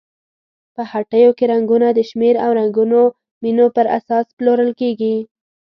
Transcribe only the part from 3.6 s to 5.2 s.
پر اساس پلورل کیږي.